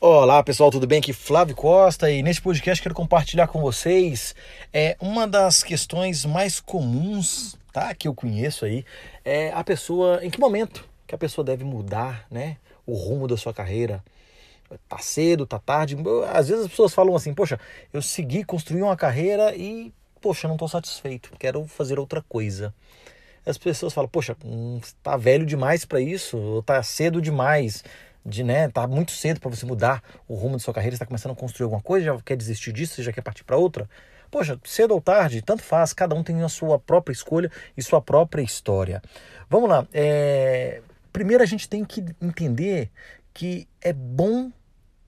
[0.00, 0.98] Olá pessoal, tudo bem?
[1.00, 4.34] Aqui Flávio Costa e neste podcast quero compartilhar com vocês
[4.72, 8.84] é, uma das questões mais comuns tá, que eu conheço aí
[9.24, 12.56] é a pessoa, em que momento que a pessoa deve mudar né,
[12.86, 14.04] o rumo da sua carreira.
[14.88, 15.96] Tá cedo, tá tarde.
[16.32, 17.58] Às vezes as pessoas falam assim, poxa,
[17.92, 22.74] eu segui, construí uma carreira e, poxa, não estou satisfeito, quero fazer outra coisa
[23.46, 27.84] as pessoas falam, poxa, hum, tá velho demais para isso, ou tá cedo demais,
[28.24, 31.32] de, né, tá muito cedo para você mudar o rumo de sua carreira, está começando
[31.32, 33.88] a construir alguma coisa, já quer desistir disso, já quer partir para outra.
[34.30, 38.02] Poxa, cedo ou tarde, tanto faz, cada um tem a sua própria escolha e sua
[38.02, 39.00] própria história.
[39.48, 40.82] Vamos lá, é...
[41.12, 42.90] primeiro a gente tem que entender
[43.32, 44.50] que é bom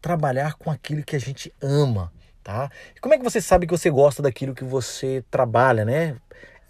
[0.00, 2.10] trabalhar com aquilo que a gente ama,
[2.42, 2.70] tá?
[3.00, 6.16] Como é que você sabe que você gosta daquilo que você trabalha, né?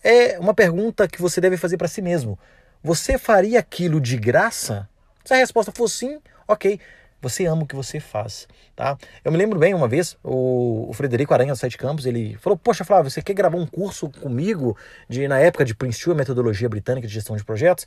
[0.02, 2.38] É uma pergunta que você deve fazer para si mesmo.
[2.82, 4.88] Você faria aquilo de graça?
[5.24, 6.80] Se a resposta for sim, ok,
[7.20, 8.98] você ama o que você faz, tá?
[9.24, 12.58] Eu me lembro bem uma vez, o, o Frederico Aranha do Sete Campos, ele falou,
[12.58, 14.76] poxa Flávio, você quer gravar um curso comigo,
[15.08, 17.86] de na época de Prince 2, a metodologia britânica de gestão de projetos?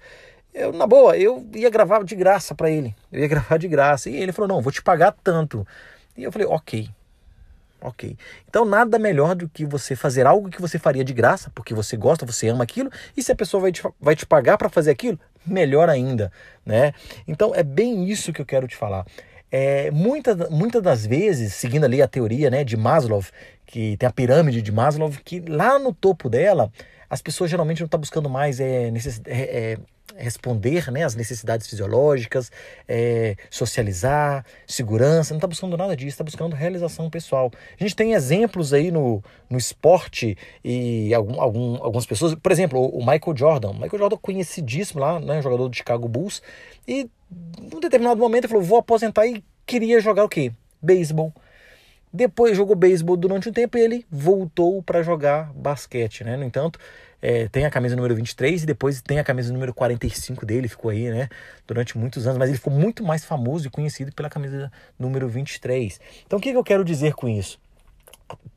[0.54, 4.10] Eu, na boa, eu ia gravar de graça para ele, eu ia gravar de graça,
[4.10, 5.68] e ele falou, não, vou te pagar tanto.
[6.16, 6.88] E eu falei, ok,
[7.86, 8.18] Ok.
[8.50, 11.96] Então nada melhor do que você fazer algo que você faria de graça, porque você
[11.96, 14.90] gosta, você ama aquilo, e se a pessoa vai te, vai te pagar para fazer
[14.90, 16.32] aquilo, melhor ainda,
[16.66, 16.94] né?
[17.28, 19.06] Então é bem isso que eu quero te falar.
[19.52, 23.24] É, muitas muita das vezes, seguindo ali a teoria né, de Maslow,
[23.66, 26.72] que tem a pirâmide de Maslow, que lá no topo dela,
[27.10, 29.78] as pessoas geralmente não estão tá buscando mais é, necess, é, é
[30.18, 32.52] responder né, às necessidades fisiológicas,
[32.88, 37.52] é, socializar, segurança, não está buscando nada disso, está buscando realização pessoal.
[37.80, 42.80] A gente tem exemplos aí no, no esporte e algum, algum, algumas pessoas, por exemplo,
[42.80, 43.70] o Michael Jordan.
[43.72, 46.42] O Michael Jordan conhecidíssimo lá, né, jogador do Chicago Bulls,
[46.88, 47.10] e
[47.72, 50.52] num determinado momento ele falou: vou aposentar e queria jogar o quê?
[50.82, 51.34] Beisebol.
[52.12, 56.38] Depois jogou beisebol durante um tempo e ele voltou para jogar basquete, né?
[56.38, 56.80] No entanto,
[57.22, 60.92] é, tem a camisa número 23 e depois tem a camisa número 45 dele, ficou
[60.92, 61.28] aí, né,
[61.68, 66.00] durante muitos anos, mas ele ficou muito mais famoso e conhecido pela camisa número 23.
[66.26, 67.60] Então o que, que eu quero dizer com isso?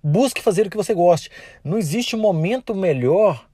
[0.03, 1.31] Busque fazer o que você goste.
[1.65, 3.48] Não existe momento melhor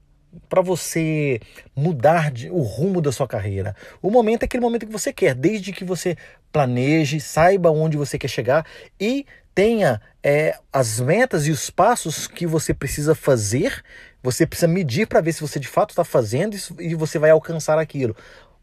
[0.47, 1.39] para você
[1.75, 3.75] mudar de, o rumo da sua carreira.
[4.01, 6.17] O momento é aquele momento que você quer, desde que você
[6.51, 8.65] planeje, saiba onde você quer chegar
[8.99, 13.83] e tenha é, as metas e os passos que você precisa fazer
[14.25, 17.29] você precisa medir para ver se você de fato está fazendo isso e você vai
[17.29, 18.15] alcançar aquilo.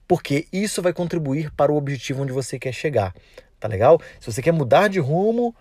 [0.09, 3.15] Porque isso vai contribuir para o objetivo onde você quer chegar.
[3.61, 4.01] Tá legal?
[4.19, 5.55] Se você quer mudar de rumo,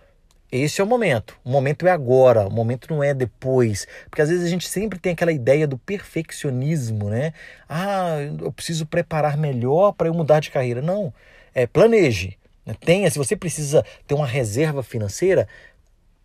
[0.52, 1.38] esse é o momento.
[1.42, 3.86] O momento é agora, o momento não é depois.
[4.10, 7.32] Porque às vezes a gente sempre tem aquela ideia do perfeccionismo, né?
[7.66, 10.82] Ah, eu preciso preparar melhor para eu mudar de carreira.
[10.82, 11.12] Não.
[11.54, 12.36] É, planeje.
[12.84, 15.48] Tenha, se você precisa ter uma reserva financeira,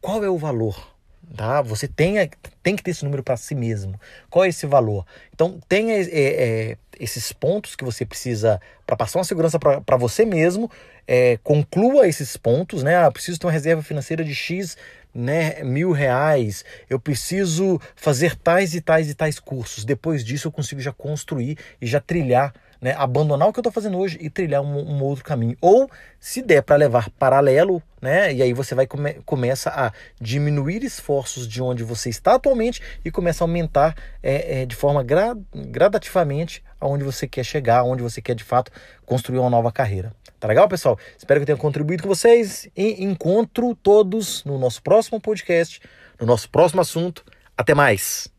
[0.02, 0.97] qual é o valor?
[1.36, 1.62] Tá?
[1.62, 2.30] Você tenha,
[2.64, 4.00] tem que ter esse número para si mesmo.
[4.30, 5.06] Qual é esse valor?
[5.34, 10.26] Então, tenha é, é, esses pontos que você precisa para passar uma segurança para você
[10.26, 10.72] mesmo.
[11.06, 12.98] É, conclua esses pontos, né?
[12.98, 14.78] Ah, preciso ter uma reserva financeira de X
[15.18, 19.84] né, mil reais, eu preciso fazer tais e tais e tais cursos.
[19.84, 23.72] Depois disso, eu consigo já construir e já trilhar né, abandonar o que eu estou
[23.72, 25.58] fazendo hoje e trilhar um, um, outro caminho.
[25.62, 25.90] Ou,
[26.20, 31.48] se der para levar paralelo, né, e aí você vai come, começa a diminuir esforços
[31.48, 36.64] de onde você está atualmente e começa a aumentar é, é, de forma gra, gradativamente
[36.80, 38.72] aonde você quer chegar, aonde você quer de fato
[39.06, 40.14] construir uma nova carreira.
[40.40, 41.00] Tá legal, pessoal?
[41.18, 45.82] Espero que eu tenha contribuído com vocês e encontro todos no nosso próximo podcast,
[46.20, 47.26] no nosso próximo assunto.
[47.58, 48.32] Até mais!